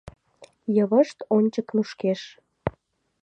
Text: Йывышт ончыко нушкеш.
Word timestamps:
Йывышт 0.75 1.17
ончыко 1.35 1.73
нушкеш. 1.75 2.21